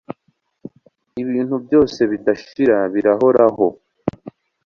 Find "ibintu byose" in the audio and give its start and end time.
1.21-1.99